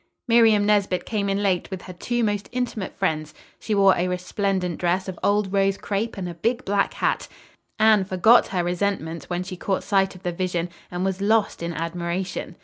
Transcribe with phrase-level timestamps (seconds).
[0.27, 3.35] Miriam Nesbit came in late with her two most intimate friends.
[3.59, 7.27] She wore a resplendent dress of old rose crepe and a big black hat.
[7.77, 11.71] Anne forgot her resentment when she caught sight of the vision and was lost in
[11.75, 12.55] admiration.